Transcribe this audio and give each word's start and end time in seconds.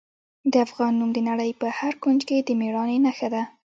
د 0.51 0.53
افغان 0.65 0.93
نوم 0.99 1.11
د 1.15 1.19
نړۍ 1.29 1.51
په 1.61 1.67
هر 1.79 1.93
کونج 2.03 2.21
کې 2.29 2.37
د 2.41 2.49
میړانې 2.59 2.97
نښه 3.05 3.27
ده. 3.33 3.41